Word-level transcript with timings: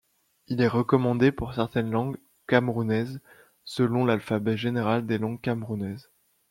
Il 0.47 0.61
est 0.61 0.67
recommandé 0.67 1.31
pour 1.31 1.53
certaines 1.53 1.91
langues 1.91 2.17
camérounaises 2.47 3.21
selon 3.65 4.03
l’Alphabet 4.03 4.57
général 4.57 5.05
des 5.05 5.19
langues 5.19 5.39
camerounaises. 5.39 6.09